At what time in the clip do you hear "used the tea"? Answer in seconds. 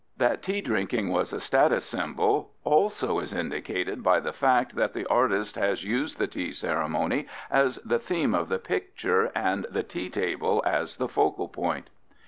5.83-6.53